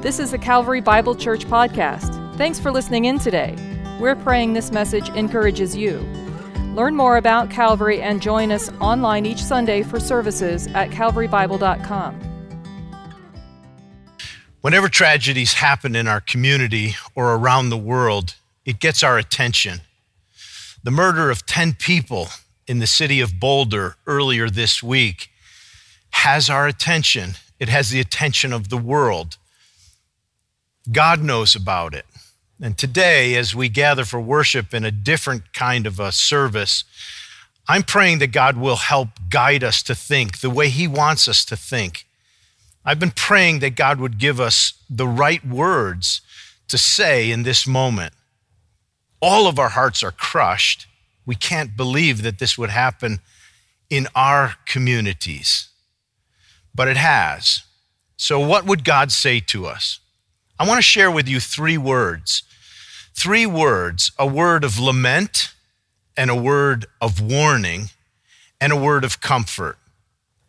[0.00, 2.36] This is the Calvary Bible Church podcast.
[2.36, 3.56] Thanks for listening in today.
[3.98, 5.98] We're praying this message encourages you.
[6.76, 12.14] Learn more about Calvary and join us online each Sunday for services at calvarybible.com.
[14.60, 19.80] Whenever tragedies happen in our community or around the world, it gets our attention.
[20.84, 22.28] The murder of 10 people
[22.68, 25.28] in the city of Boulder earlier this week
[26.10, 27.32] has our attention.
[27.58, 29.38] It has the attention of the world.
[30.90, 32.06] God knows about it.
[32.60, 36.84] And today, as we gather for worship in a different kind of a service,
[37.68, 41.44] I'm praying that God will help guide us to think the way He wants us
[41.46, 42.06] to think.
[42.84, 46.22] I've been praying that God would give us the right words
[46.68, 48.14] to say in this moment.
[49.20, 50.86] All of our hearts are crushed.
[51.26, 53.20] We can't believe that this would happen
[53.90, 55.68] in our communities,
[56.74, 57.62] but it has.
[58.16, 60.00] So, what would God say to us?
[60.58, 62.42] I want to share with you three words.
[63.14, 65.52] Three words a word of lament,
[66.16, 67.90] and a word of warning,
[68.60, 69.78] and a word of comfort.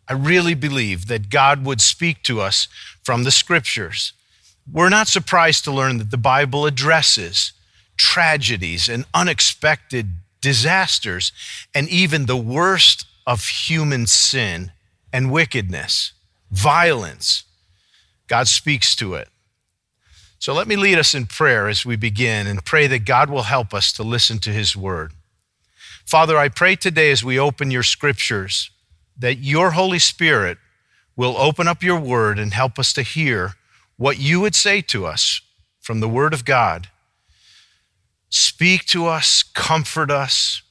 [0.08, 2.66] I really believe that God would speak to us
[3.04, 4.12] from the scriptures.
[4.70, 7.52] We're not surprised to learn that the Bible addresses
[7.96, 10.08] tragedies and unexpected
[10.40, 11.32] disasters
[11.74, 14.72] and even the worst of human sin
[15.12, 16.12] and wickedness,
[16.50, 17.44] violence.
[18.26, 19.28] God speaks to it.
[20.40, 23.42] So let me lead us in prayer as we begin and pray that God will
[23.42, 25.12] help us to listen to his word.
[26.06, 28.70] Father, I pray today as we open your scriptures
[29.18, 30.56] that your Holy Spirit
[31.14, 33.52] will open up your word and help us to hear
[33.98, 35.42] what you would say to us
[35.78, 36.88] from the word of God.
[38.30, 40.62] Speak to us, comfort us,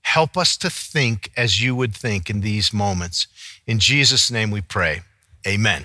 [0.00, 3.26] help us to think as you would think in these moments.
[3.66, 5.02] In Jesus' name we pray.
[5.46, 5.84] Amen.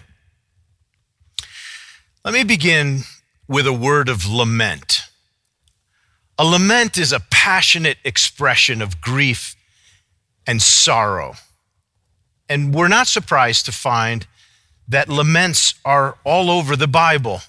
[2.24, 3.02] Let me begin
[3.48, 5.02] with a word of lament.
[6.38, 9.56] A lament is a passionate expression of grief
[10.46, 11.36] and sorrow.
[12.50, 14.28] And we're not surprised to find
[14.88, 17.42] that laments are all over the Bible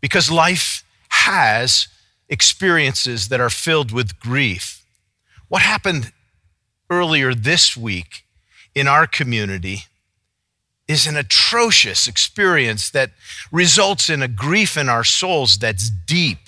[0.00, 1.88] because life has
[2.28, 4.84] experiences that are filled with grief.
[5.48, 6.12] What happened
[6.90, 8.24] earlier this week
[8.74, 9.84] in our community
[10.88, 13.10] is an atrocious experience that
[13.52, 16.38] results in a grief in our souls that's deep.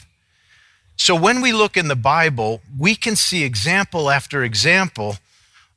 [0.96, 5.18] So when we look in the Bible, we can see example after example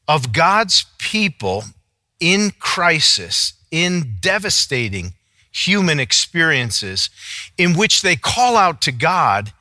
[0.07, 1.65] of God's people
[2.19, 5.13] in crisis, in devastating
[5.51, 7.09] human experiences,
[7.57, 9.53] in which they call out to God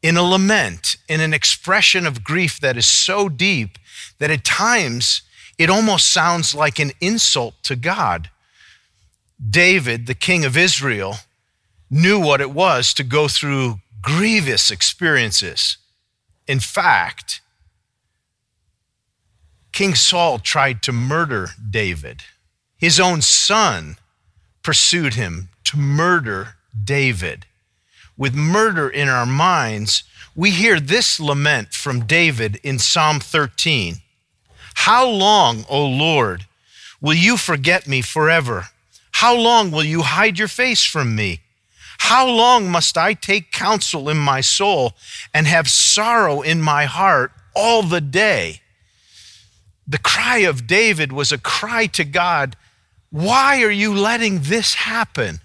[0.00, 3.78] in a lament, in an expression of grief that is so deep
[4.18, 5.22] that at times
[5.58, 8.30] it almost sounds like an insult to God.
[9.50, 11.16] David, the king of Israel,
[11.90, 15.76] knew what it was to go through grievous experiences.
[16.46, 17.40] In fact,
[19.72, 22.22] King Saul tried to murder David.
[22.76, 23.96] His own son
[24.62, 26.54] pursued him to murder
[26.84, 27.46] David.
[28.16, 30.04] With murder in our minds,
[30.34, 34.00] we hear this lament from David in Psalm 13
[34.82, 36.46] How long, O Lord,
[37.00, 38.68] will you forget me forever?
[39.10, 41.40] How long will you hide your face from me?
[41.98, 44.94] How long must I take counsel in my soul
[45.34, 48.60] and have sorrow in my heart all the day?
[49.86, 52.56] The cry of David was a cry to God
[53.10, 55.40] Why are you letting this happen?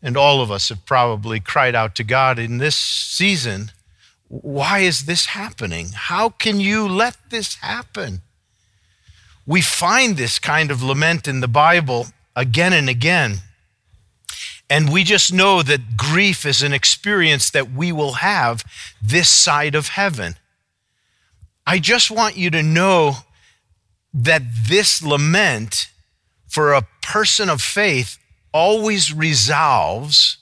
[0.00, 3.72] And all of us have probably cried out to God in this season
[4.28, 5.88] Why is this happening?
[5.94, 8.20] How can you let this happen?
[9.46, 13.38] We find this kind of lament in the Bible again and again.
[14.68, 18.62] And we just know that grief is an experience that we will have
[19.00, 20.36] this side of heaven.
[21.66, 23.18] I just want you to know
[24.12, 25.88] that this lament
[26.48, 28.18] for a person of faith
[28.52, 30.38] always resolves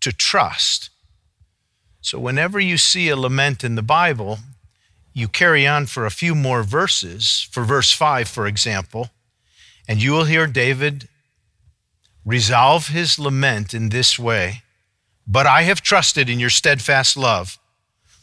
[0.00, 0.89] to trust.
[2.02, 4.38] So, whenever you see a lament in the Bible,
[5.12, 9.10] you carry on for a few more verses, for verse 5, for example,
[9.86, 11.08] and you will hear David
[12.24, 14.62] resolve his lament in this way
[15.26, 17.58] But I have trusted in your steadfast love.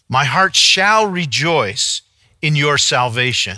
[0.09, 2.01] My heart shall rejoice
[2.41, 3.57] in your salvation.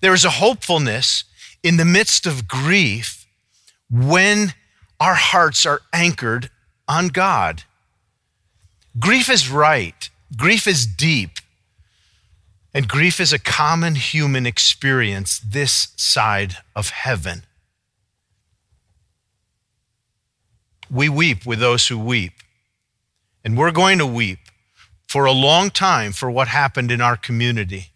[0.00, 1.24] There is a hopefulness
[1.62, 3.26] in the midst of grief
[3.90, 4.54] when
[4.98, 6.50] our hearts are anchored
[6.86, 7.64] on God.
[8.98, 11.30] Grief is right, grief is deep.
[12.72, 17.42] And grief is a common human experience this side of heaven.
[20.88, 22.32] We weep with those who weep.
[23.44, 24.38] And we're going to weep
[25.08, 27.86] for a long time for what happened in our community.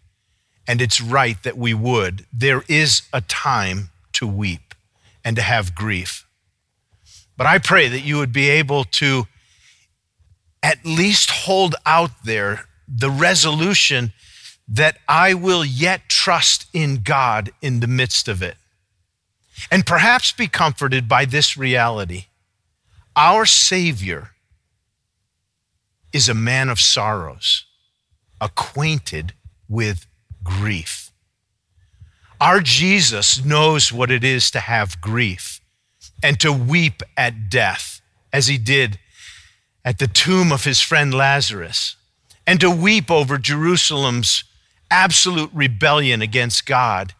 [0.66, 2.26] And it's right that we would.
[2.32, 4.74] There is a time to weep
[5.24, 6.26] and to have grief.
[7.36, 9.26] But I pray that you would be able to
[10.64, 14.14] at least hold out there the resolution
[14.66, 18.56] that I will yet trust in God in the midst of it.
[19.70, 22.24] And perhaps be comforted by this reality
[23.16, 24.30] our Savior
[26.12, 27.64] is a man of sorrows,
[28.40, 29.34] acquainted
[29.68, 30.06] with
[30.42, 31.12] grief.
[32.40, 35.60] Our Jesus knows what it is to have grief
[36.24, 38.00] and to weep at death,
[38.32, 38.98] as he did
[39.84, 41.96] at the tomb of his friend Lazarus,
[42.46, 44.44] and to weep over Jerusalem's
[44.90, 47.14] absolute rebellion against God.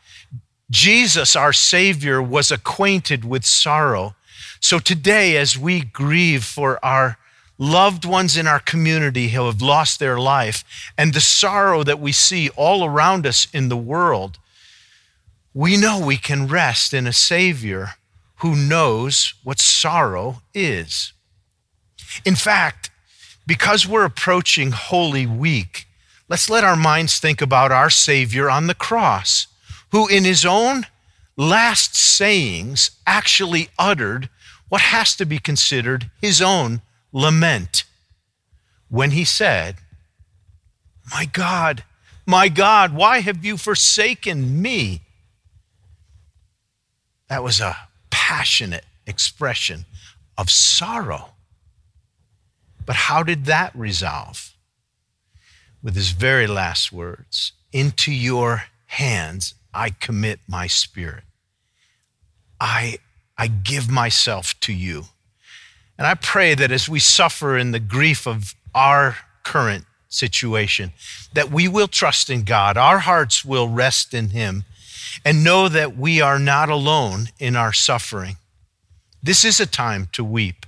[0.70, 4.14] Jesus, our Savior, was acquainted with sorrow.
[4.60, 7.18] So today, as we grieve for our
[7.58, 10.64] loved ones in our community who have lost their life
[10.96, 14.38] and the sorrow that we see all around us in the world,
[15.52, 17.90] we know we can rest in a Savior
[18.36, 21.12] who knows what sorrow is.
[22.24, 22.90] In fact,
[23.46, 25.86] because we're approaching Holy Week,
[26.28, 29.46] let's let our minds think about our Savior on the cross,
[29.90, 30.86] who in his own
[31.36, 34.28] last sayings actually uttered
[34.68, 36.80] what has to be considered his own
[37.12, 37.84] lament
[38.88, 39.76] when he said,
[41.10, 41.84] My God,
[42.26, 45.02] my God, why have you forsaken me?
[47.28, 47.76] That was a
[48.10, 49.84] passionate expression
[50.38, 51.33] of sorrow.
[52.86, 54.52] But how did that resolve?
[55.82, 61.24] With his very last words Into your hands I commit my spirit.
[62.60, 62.98] I,
[63.36, 65.06] I give myself to you.
[65.98, 70.92] And I pray that as we suffer in the grief of our current situation,
[71.32, 74.64] that we will trust in God, our hearts will rest in Him,
[75.24, 78.36] and know that we are not alone in our suffering.
[79.22, 80.66] This is a time to weep,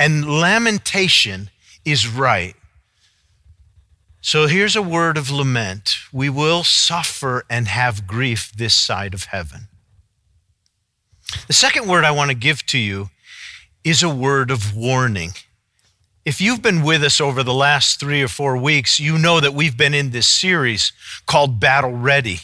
[0.00, 1.50] and lamentation
[1.84, 2.56] is right.
[4.22, 5.96] So here's a word of lament.
[6.10, 9.68] We will suffer and have grief this side of heaven.
[11.46, 13.10] The second word I want to give to you
[13.84, 15.32] is a word of warning.
[16.24, 19.52] If you've been with us over the last three or four weeks, you know that
[19.52, 20.92] we've been in this series
[21.26, 22.40] called Battle Ready.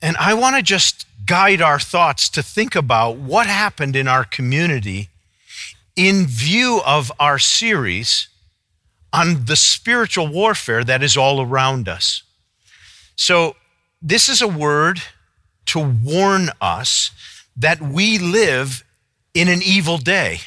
[0.00, 4.24] And I want to just guide our thoughts to think about what happened in our
[4.24, 5.10] community
[5.96, 8.28] in view of our series
[9.12, 12.22] on the spiritual warfare that is all around us.
[13.16, 13.56] So,
[14.02, 15.00] this is a word
[15.66, 17.10] to warn us
[17.56, 18.84] that we live
[19.34, 20.40] in an evil day.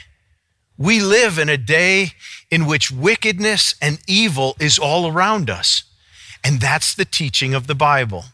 [0.77, 2.13] We live in a day
[2.51, 5.83] in which wickedness and evil is all around us.
[6.43, 8.25] And that's the teaching of the Bible.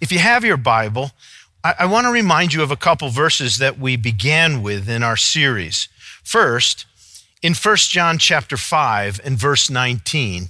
[0.00, 1.12] If you have your Bible,
[1.64, 5.02] I, I want to remind you of a couple verses that we began with in
[5.02, 5.88] our series.
[6.22, 6.86] First,
[7.42, 10.48] in 1 John chapter 5 and verse 19,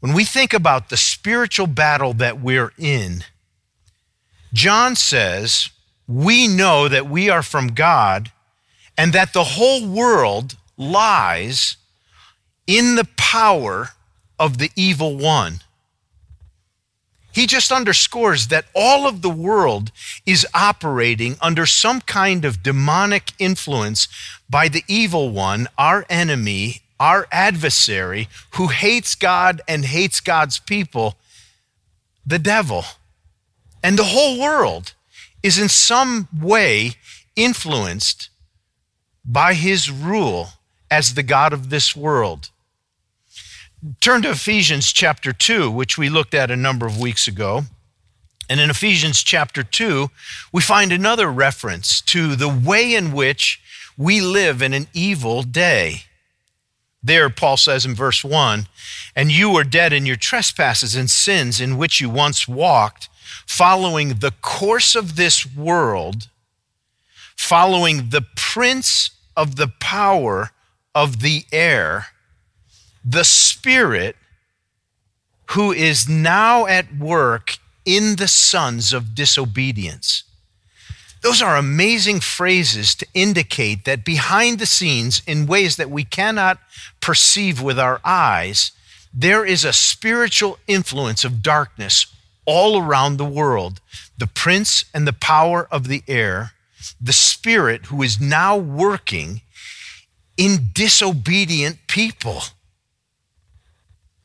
[0.00, 3.24] when we think about the spiritual battle that we're in,
[4.52, 5.70] John says,
[6.06, 8.30] We know that we are from God
[8.96, 11.76] and that the whole world lies
[12.66, 13.90] in the power
[14.38, 15.60] of the evil one.
[17.34, 19.90] He just underscores that all of the world
[20.24, 24.06] is operating under some kind of demonic influence
[24.48, 31.16] by the evil one, our enemy, our adversary, who hates God and hates God's people,
[32.24, 32.84] the devil.
[33.82, 34.94] And the whole world
[35.42, 36.92] is in some way
[37.34, 38.28] influenced
[39.24, 40.50] by his rule
[40.88, 42.50] as the God of this world.
[44.00, 47.64] Turn to Ephesians chapter 2, which we looked at a number of weeks ago.
[48.48, 50.08] And in Ephesians chapter 2,
[50.52, 53.60] we find another reference to the way in which
[53.98, 56.04] we live in an evil day.
[57.02, 58.68] There, Paul says in verse 1
[59.14, 63.10] And you were dead in your trespasses and sins in which you once walked,
[63.46, 66.28] following the course of this world,
[67.36, 70.52] following the prince of the power
[70.94, 72.06] of the air,
[73.04, 74.16] the Spirit
[75.50, 80.24] who is now at work in the sons of disobedience.
[81.22, 86.58] Those are amazing phrases to indicate that behind the scenes, in ways that we cannot
[87.00, 88.72] perceive with our eyes,
[89.12, 92.06] there is a spiritual influence of darkness
[92.44, 93.80] all around the world.
[94.18, 96.52] The prince and the power of the air,
[97.00, 99.40] the spirit who is now working
[100.36, 102.42] in disobedient people.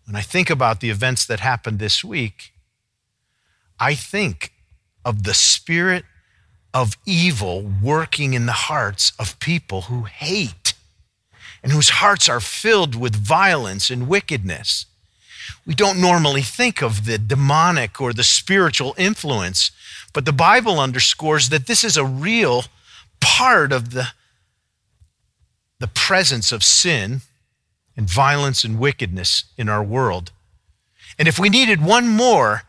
[0.10, 2.52] When I think about the events that happened this week,
[3.80, 4.52] I think
[5.06, 6.04] of the spirit
[6.74, 10.74] of evil working in the hearts of people who hate
[11.62, 14.88] and whose hearts are filled with violence and wickedness.
[15.64, 19.70] We don't normally think of the demonic or the spiritual influence,
[20.12, 22.64] but the Bible underscores that this is a real
[23.22, 24.08] part of the,
[25.78, 27.22] the presence of sin
[27.96, 30.32] and violence and wickedness in our world.
[31.18, 32.64] And if we needed one more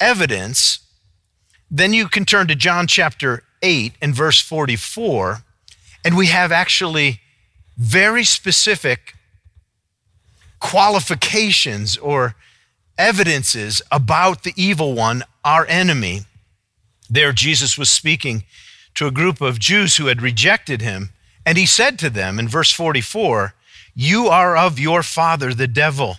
[0.00, 0.80] evidence,
[1.70, 5.42] then you can turn to John chapter 8 and verse 44,
[6.04, 7.20] and we have actually
[7.76, 9.14] very specific
[10.60, 12.34] qualifications or
[12.98, 16.22] evidences about the evil one, our enemy.
[17.08, 18.44] There, Jesus was speaking
[18.94, 21.10] to a group of Jews who had rejected him,
[21.46, 23.54] and he said to them in verse 44
[23.94, 26.16] You are of your father, the devil,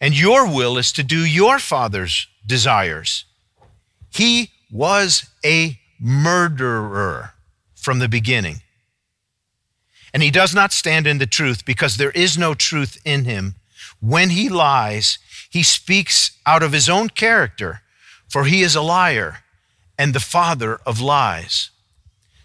[0.00, 3.24] and your will is to do your father's desires.
[4.10, 7.32] He was a murderer
[7.74, 8.62] from the beginning.
[10.12, 13.56] And he does not stand in the truth because there is no truth in him.
[14.00, 15.18] When he lies,
[15.50, 17.82] he speaks out of his own character,
[18.28, 19.38] for he is a liar
[19.98, 21.70] and the father of lies.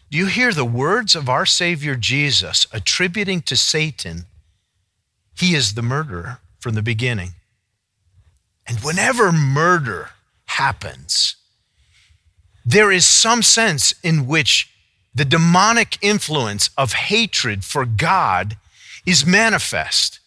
[0.09, 4.25] Do you hear the words of our Savior Jesus attributing to Satan?
[5.35, 7.31] He is the murderer from the beginning.
[8.67, 10.11] And whenever murder
[10.45, 11.35] happens,
[12.65, 14.69] there is some sense in which
[15.13, 18.57] the demonic influence of hatred for God
[19.05, 20.19] is manifest.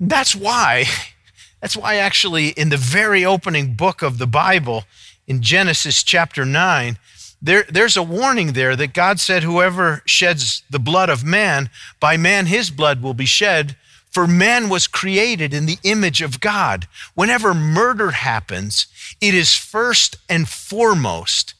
[0.00, 0.84] That's why,
[1.60, 4.84] that's why actually in the very opening book of the Bible,
[5.26, 6.98] in Genesis chapter 9,
[7.40, 12.16] there, there's a warning there that God said, Whoever sheds the blood of man, by
[12.16, 13.76] man his blood will be shed,
[14.10, 16.88] for man was created in the image of God.
[17.14, 18.86] Whenever murder happens,
[19.20, 21.54] it is first and foremost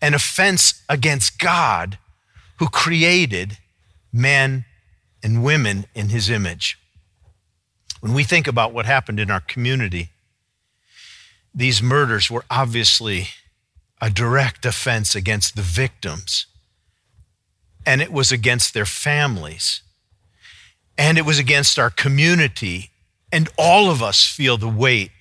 [0.00, 1.98] an offense against God
[2.58, 3.58] who created
[4.12, 4.64] men
[5.22, 6.76] and women in his image.
[8.00, 10.10] When we think about what happened in our community,
[11.54, 13.28] these murders were obviously
[14.02, 16.46] a direct offense against the victims,
[17.86, 19.80] and it was against their families,
[20.98, 22.90] and it was against our community.
[23.30, 25.12] And all of us feel the weight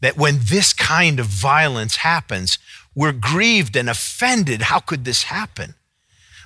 [0.00, 2.58] that when this kind of violence happens,
[2.94, 4.62] we're grieved and offended.
[4.62, 5.74] How could this happen?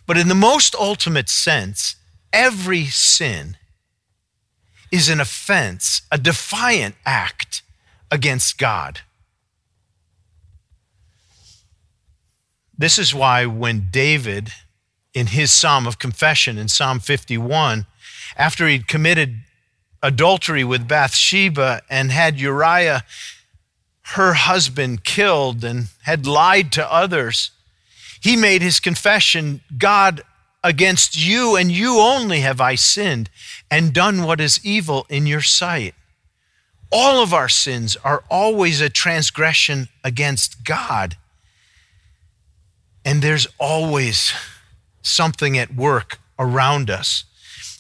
[0.07, 1.97] But in the most ultimate sense,
[2.33, 3.57] every sin
[4.93, 7.63] is an offense, a defiant act
[8.11, 9.01] against God.
[12.79, 14.53] This is why when David,
[15.15, 17.87] in his psalm of confession in Psalm 51,
[18.37, 19.41] after he'd committed
[20.03, 23.05] adultery with Bathsheba and had Uriah,
[24.15, 27.51] her husband, killed and had lied to others,
[28.21, 30.23] he made his confession God,
[30.67, 33.31] against you and you only have I sinned
[33.71, 35.95] and done what is evil in your sight.
[36.91, 41.17] All of our sins are always a transgression against God.
[43.07, 44.33] And there's always
[45.01, 47.23] something at work around us.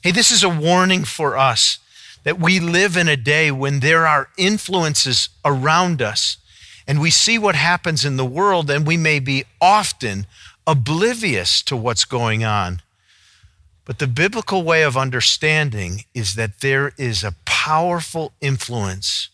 [0.04, 1.80] Hey, this is a warning for us
[2.23, 6.37] that we live in a day when there are influences around us
[6.87, 10.26] and we see what happens in the world and we may be often
[10.64, 12.80] oblivious to what's going on.
[13.85, 19.28] But the biblical way of understanding is that there is a powerful influence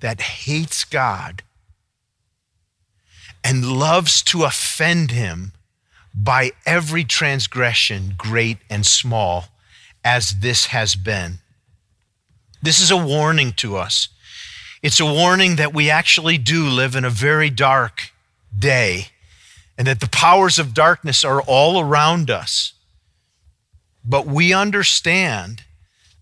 [0.00, 1.44] that hates God
[3.44, 5.52] and loves to offend him
[6.14, 9.46] by every transgression, great and small,
[10.04, 11.38] as this has been.
[12.62, 14.08] This is a warning to us.
[14.82, 18.12] It's a warning that we actually do live in a very dark
[18.56, 19.08] day
[19.78, 22.72] and that the powers of darkness are all around us.
[24.04, 25.62] But we understand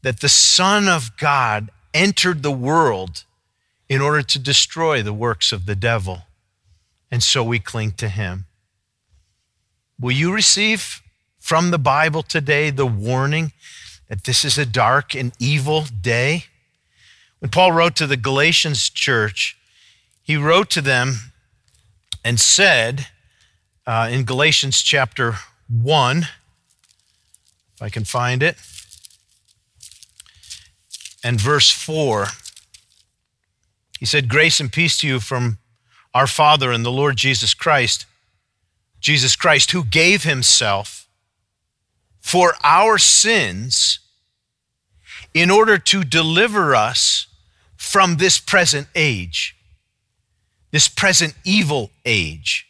[0.03, 3.25] that the Son of God entered the world
[3.89, 6.23] in order to destroy the works of the devil.
[7.11, 8.47] And so we cling to him.
[9.99, 11.03] Will you receive
[11.39, 13.53] from the Bible today the warning
[14.09, 16.45] that this is a dark and evil day?
[17.41, 19.57] When Paul wrote to the Galatians church,
[20.23, 21.33] he wrote to them
[22.25, 23.09] and said
[23.87, 25.37] uh, in Galatians chapter
[25.69, 28.57] 1, if I can find it,
[31.25, 32.27] and verse 4,
[33.99, 35.59] he said, Grace and peace to you from
[36.15, 38.07] our Father and the Lord Jesus Christ,
[39.01, 41.09] Jesus Christ, who gave himself
[42.21, 44.01] for our sins
[45.33, 47.27] in order to deliver us
[47.77, 49.57] from this present age,
[50.71, 52.67] this present evil age.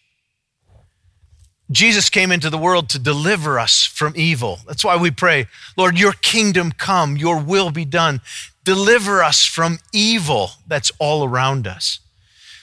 [1.70, 4.58] Jesus came into the world to deliver us from evil.
[4.66, 8.20] That's why we pray, Lord, your kingdom come, your will be done.
[8.64, 12.00] Deliver us from evil that's all around us.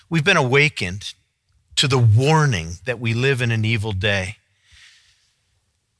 [0.09, 1.13] We've been awakened
[1.75, 4.37] to the warning that we live in an evil day.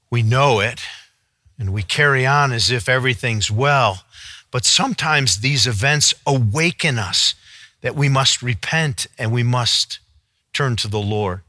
[0.10, 0.82] We know it
[1.60, 4.04] and we carry on as if everything's well,
[4.50, 7.36] but sometimes these events awaken us
[7.82, 10.00] that we must repent and we must
[10.54, 11.42] turn to the Lord.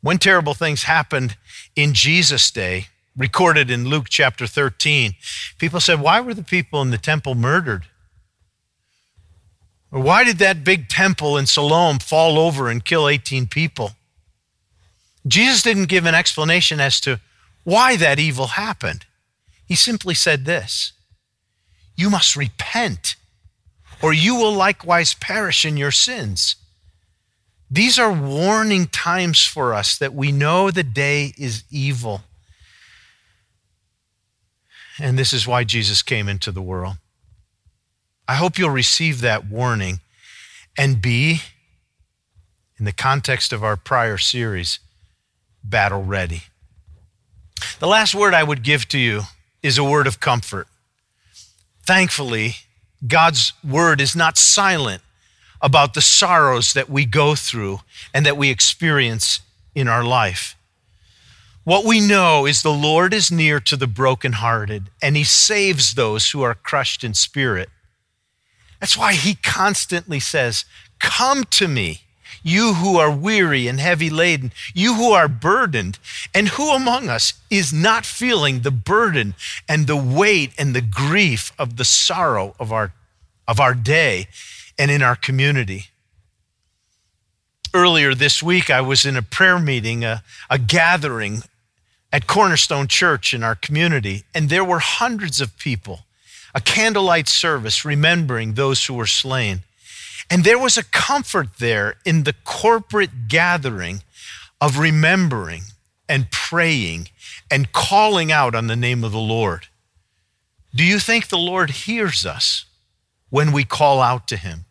[0.00, 1.36] When terrible things happened
[1.76, 2.86] in Jesus' day,
[3.16, 5.14] recorded in Luke chapter 13,
[5.58, 7.86] people said, Why were the people in the temple murdered?
[9.90, 13.92] Why did that big temple in Siloam fall over and kill 18 people?
[15.26, 17.20] Jesus didn't give an explanation as to
[17.64, 19.04] why that evil happened.
[19.66, 20.92] He simply said this
[21.96, 23.16] You must repent,
[24.00, 26.56] or you will likewise perish in your sins.
[27.70, 32.22] These are warning times for us that we know the day is evil.
[34.98, 36.96] And this is why Jesus came into the world.
[38.30, 39.98] I hope you'll receive that warning
[40.78, 41.42] and be,
[42.78, 44.78] in the context of our prior series,
[45.64, 46.44] battle ready.
[47.80, 49.22] The last word I would give to you
[49.64, 50.68] is a word of comfort.
[51.82, 52.54] Thankfully,
[53.04, 55.02] God's word is not silent
[55.60, 57.80] about the sorrows that we go through
[58.14, 59.40] and that we experience
[59.74, 60.54] in our life.
[61.64, 66.30] What we know is the Lord is near to the brokenhearted and he saves those
[66.30, 67.68] who are crushed in spirit.
[68.80, 70.64] That's why he constantly says,
[70.98, 72.02] Come to me,
[72.42, 75.98] you who are weary and heavy laden, you who are burdened.
[76.34, 79.34] And who among us is not feeling the burden
[79.68, 82.92] and the weight and the grief of the sorrow of our,
[83.46, 84.28] of our day
[84.78, 85.86] and in our community.
[87.72, 91.42] Earlier this week, I was in a prayer meeting, a, a gathering
[92.12, 96.00] at Cornerstone Church in our community, and there were hundreds of people,
[96.54, 99.60] a candlelight service remembering those who were slain.
[100.28, 104.02] And there was a comfort there in the corporate gathering
[104.60, 105.62] of remembering
[106.08, 107.08] and praying
[107.50, 109.66] and calling out on the name of the Lord.
[110.74, 112.64] Do you think the Lord hears us
[113.28, 114.66] when we call out to him?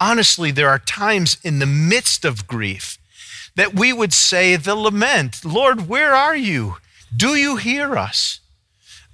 [0.00, 2.98] honestly, there are times in the midst of grief
[3.56, 6.76] that we would say the lament, Lord, where are you?
[7.14, 8.40] Do you hear us?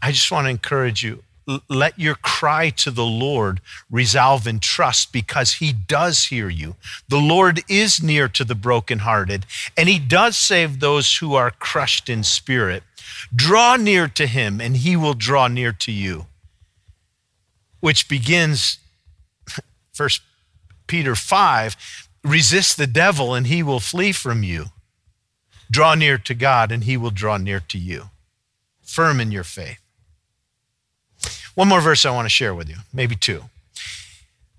[0.02, 1.22] I just want to encourage you.
[1.68, 3.60] Let your cry to the Lord
[3.90, 6.76] resolve in trust because he does hear you.
[7.08, 12.08] The Lord is near to the brokenhearted and he does save those who are crushed
[12.08, 12.82] in spirit.
[13.34, 16.26] Draw near to him and he will draw near to you.
[17.80, 18.78] Which begins,
[19.92, 20.22] first
[20.86, 24.66] Peter 5 resist the devil and he will flee from you.
[25.70, 28.10] Draw near to God and he will draw near to you.
[28.82, 29.80] Firm in your faith.
[31.54, 33.44] One more verse I want to share with you, maybe two.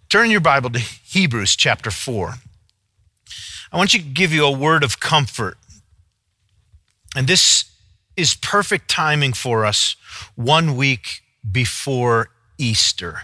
[0.09, 2.35] Turn your Bible to Hebrews chapter 4.
[3.71, 5.57] I want you to give you a word of comfort.
[7.15, 7.65] And this
[8.17, 9.95] is perfect timing for us
[10.35, 13.21] one week before Easter.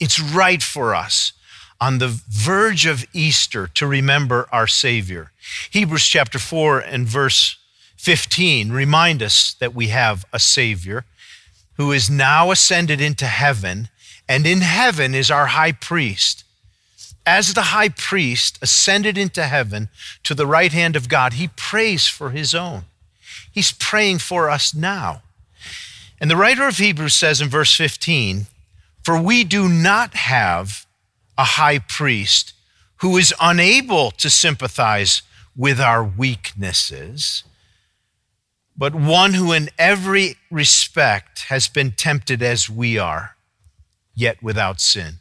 [0.00, 1.32] It's right for us
[1.80, 5.32] on the verge of Easter to remember our Savior.
[5.70, 7.58] Hebrews chapter 4 and verse
[7.98, 11.04] 15 remind us that we have a Savior
[11.76, 13.88] who is now ascended into heaven,
[14.28, 16.44] and in heaven is our high priest.
[17.26, 19.88] As the high priest ascended into heaven
[20.24, 22.84] to the right hand of God, he prays for his own.
[23.50, 25.22] He's praying for us now.
[26.20, 28.46] And the writer of Hebrews says in verse 15,
[29.02, 30.86] For we do not have
[31.36, 32.52] a high priest
[32.96, 35.22] who is unable to sympathize
[35.56, 37.44] with our weaknesses,
[38.76, 43.36] but one who in every respect has been tempted as we are,
[44.14, 45.14] yet without sin.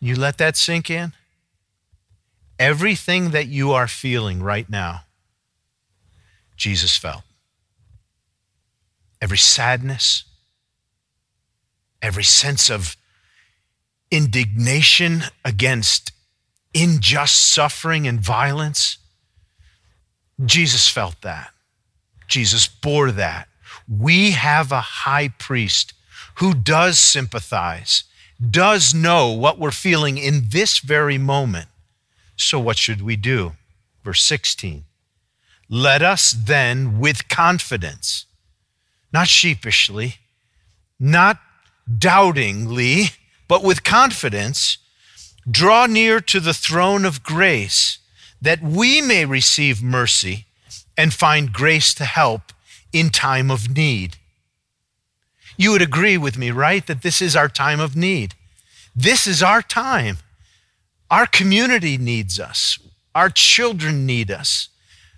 [0.00, 1.12] You let that sink in?
[2.58, 5.02] Everything that you are feeling right now,
[6.56, 7.22] Jesus felt.
[9.20, 10.24] Every sadness,
[12.00, 12.96] every sense of
[14.10, 16.12] indignation against
[16.74, 18.98] unjust suffering and violence.
[20.44, 21.51] Jesus felt that.
[22.32, 23.48] Jesus bore that.
[23.86, 25.92] We have a high priest
[26.36, 28.04] who does sympathize,
[28.50, 31.68] does know what we're feeling in this very moment.
[32.36, 33.52] So, what should we do?
[34.02, 34.84] Verse 16
[35.68, 38.24] Let us then, with confidence,
[39.12, 40.16] not sheepishly,
[40.98, 41.38] not
[41.98, 43.10] doubtingly,
[43.46, 44.78] but with confidence,
[45.50, 47.98] draw near to the throne of grace
[48.40, 50.46] that we may receive mercy
[51.02, 52.52] and find grace to help
[52.92, 54.18] in time of need.
[55.56, 56.86] You would agree with me, right?
[56.86, 58.36] That this is our time of need.
[58.94, 60.18] This is our time.
[61.10, 62.78] Our community needs us.
[63.16, 64.68] Our children need us.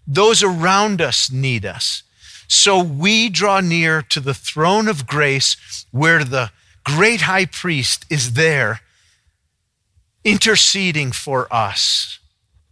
[0.07, 2.03] Those around us need us.
[2.49, 6.51] So we draw near to the throne of grace where the
[6.85, 8.81] great high priest is there
[10.25, 12.21] interceding for us,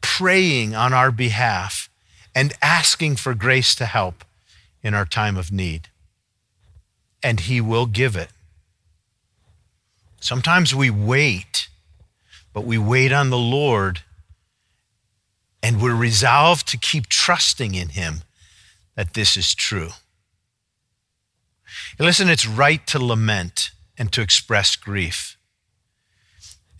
[0.00, 1.90] praying on our behalf,
[2.34, 4.24] and asking for grace to help
[4.82, 5.88] in our time of need.
[7.22, 8.30] And he will give it.
[10.20, 11.68] Sometimes we wait,
[12.52, 14.00] but we wait on the Lord
[15.62, 18.22] and we're resolved to keep trusting in him
[18.96, 19.90] that this is true.
[21.98, 25.36] Listen, it's right to lament and to express grief.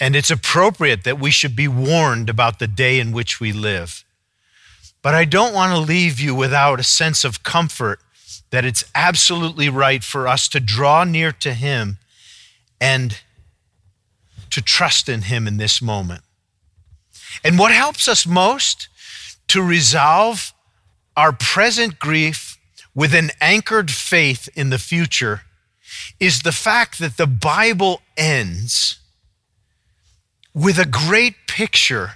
[0.00, 4.04] And it's appropriate that we should be warned about the day in which we live.
[5.02, 7.98] But I don't want to leave you without a sense of comfort
[8.50, 11.98] that it's absolutely right for us to draw near to Him
[12.80, 13.18] and
[14.50, 16.22] to trust in Him in this moment.
[17.42, 18.88] And what helps us most?
[19.48, 20.52] To resolve
[21.16, 22.58] our present grief
[22.94, 25.42] with an anchored faith in the future
[26.20, 28.98] is the fact that the Bible ends
[30.54, 32.12] with a great picture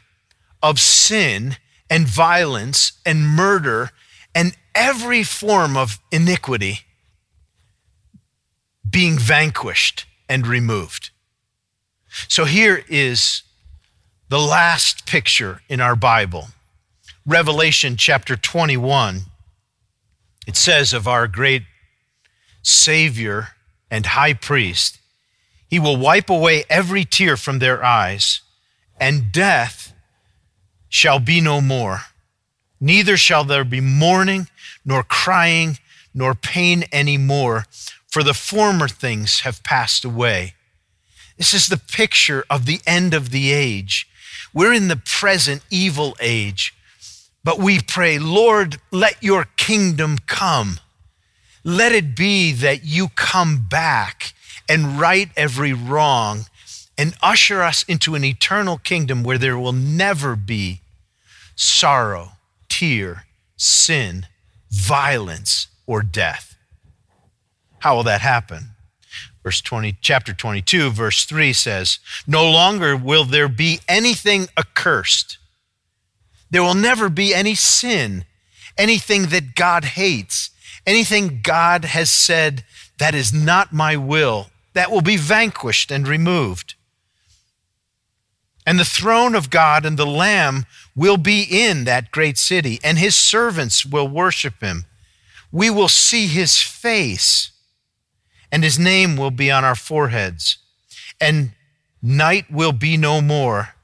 [0.63, 1.57] of sin
[1.89, 3.91] and violence and murder
[4.35, 6.81] and every form of iniquity
[8.89, 11.11] being vanquished and removed.
[12.29, 13.43] So here is
[14.29, 16.49] the last picture in our Bible
[17.25, 19.23] Revelation chapter 21.
[20.47, 21.65] It says of our great
[22.63, 23.49] Savior
[23.91, 24.99] and High Priest,
[25.69, 28.43] He will wipe away every tear from their eyes,
[29.01, 29.93] and death
[30.97, 32.01] shall be no more.
[32.81, 34.49] Neither shall there be mourning,
[34.83, 35.79] nor crying,
[36.15, 37.67] nor pain any more,
[38.09, 40.55] for the former things have passed away.
[41.37, 44.09] This is the picture of the end of the age.
[44.55, 46.75] We're in the present evil age,
[47.45, 50.81] but we pray, Lord, let your kingdom come.
[51.63, 54.33] Let it be that you come back
[54.67, 56.47] and right every wrong
[56.97, 60.81] and usher us into an eternal kingdom where there will never be
[61.57, 62.33] sorrow,
[62.69, 63.25] tear,
[63.57, 64.27] sin,
[64.71, 66.57] violence, or death.
[67.81, 68.71] How will that happen?
[69.43, 75.39] Verse 20, chapter 22, verse 3 says, No longer will there be anything accursed.
[76.51, 78.25] There will never be any sin,
[78.77, 80.51] anything that God hates,
[80.87, 82.65] anything God has said
[82.99, 86.75] that is not my will, that will be vanquished and removed.
[88.67, 92.99] And the throne of God and the Lamb will be in that great city, and
[92.99, 94.87] his servants will worship him.
[95.53, 97.53] We will see his face,
[98.51, 100.59] and his name will be on our foreheads.
[101.21, 101.53] And
[102.03, 103.75] night will be no more.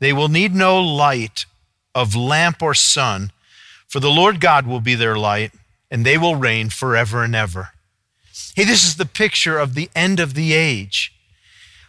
[0.00, 1.46] They will need no light
[1.94, 3.30] of lamp or sun,
[3.86, 5.52] for the Lord God will be their light,
[5.90, 7.70] and they will reign forever and ever.
[8.56, 11.13] Hey, this is the picture of the end of the age.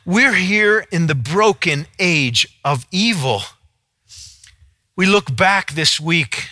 [0.07, 3.41] We're here in the broken age of evil.
[4.95, 6.49] We look back this week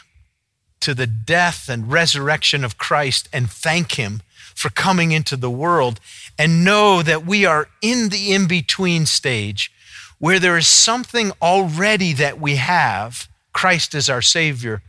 [0.80, 4.24] to the death and resurrection of Christ and thank Him
[4.56, 6.00] for coming into the world
[6.36, 9.72] and know that we are in the in between stage
[10.18, 13.28] where there is something already that we have.
[13.54, 14.82] Christ is our Savior,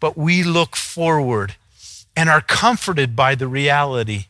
[0.00, 1.54] but we look forward
[2.14, 4.26] and are comforted by the reality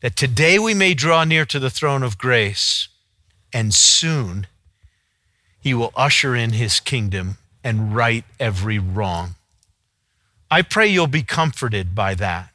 [0.00, 2.88] that today we may draw near to the throne of grace
[3.52, 4.46] and soon
[5.60, 9.34] he will usher in his kingdom and right every wrong.
[10.50, 12.50] I pray you'll be comforted by that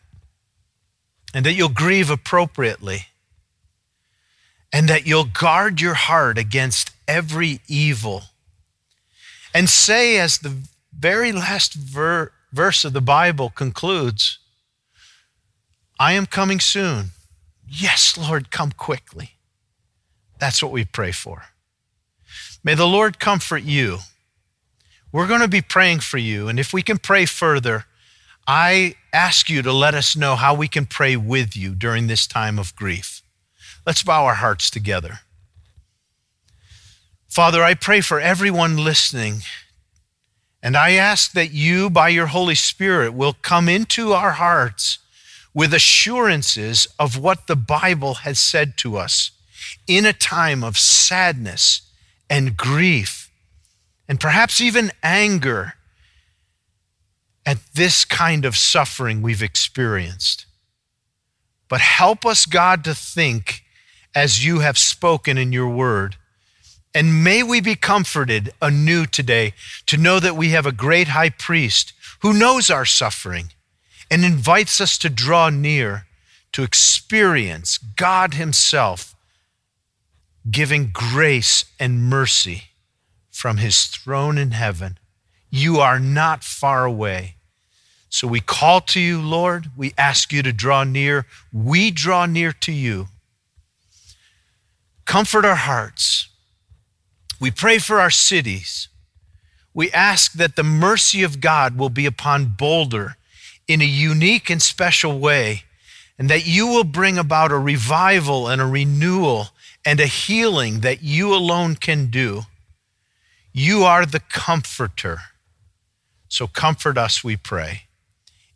[1.34, 3.08] and that you'll grieve appropriately
[4.74, 8.24] and that you'll guard your heart against every evil.
[9.54, 10.54] And say, as the
[10.98, 14.40] very last ver- verse of the Bible concludes,
[15.98, 17.12] I am coming soon.
[17.68, 19.35] Yes, Lord, come quickly.
[20.40, 21.44] That's what we pray for.
[22.64, 24.00] May the Lord comfort you.
[25.12, 26.48] We're going to be praying for you.
[26.48, 27.86] And if we can pray further,
[28.48, 32.28] I ask you to let us know how we can pray with you during this
[32.28, 33.22] time of grief.
[33.86, 35.20] Let's bow our hearts together.
[37.28, 39.42] Father, I pray for everyone listening
[40.66, 44.98] And I ask that you, by your Holy Spirit, will come into our hearts
[45.54, 49.30] with assurances of what the Bible has said to us
[49.88, 51.82] in a time of sadness
[52.30, 53.32] and grief,
[54.08, 55.74] and perhaps even anger
[57.46, 60.46] at this kind of suffering we've experienced.
[61.70, 63.64] But help us, God, to think
[64.16, 66.18] as you have spoken in your word
[66.96, 69.54] and may we be comforted anew today
[69.86, 73.52] to know that we have a great high priest who knows our suffering
[74.10, 76.08] and invites us to draw near
[76.54, 79.14] to experience God Himself
[80.50, 82.66] giving grace and mercy
[83.32, 84.98] from His throne in heaven.
[85.50, 87.36] You are not far away.
[88.10, 89.72] So we call to you, Lord.
[89.76, 91.26] We ask you to draw near.
[91.52, 93.08] We draw near to you.
[95.06, 96.30] Comfort our hearts
[97.40, 98.88] we pray for our cities.
[99.74, 103.18] We ask that the mercy of God will be upon Boulder
[103.68, 105.64] in a unique and special way,
[106.18, 109.50] and that you will bring about a revival and a renewal
[109.86, 112.44] and a healing that you alone can do.
[113.54, 115.20] You are the comforter.
[116.28, 117.84] So comfort us, we pray.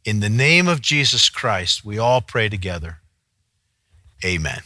[0.03, 2.97] In the name of Jesus Christ, we all pray together.
[4.25, 4.61] Amen.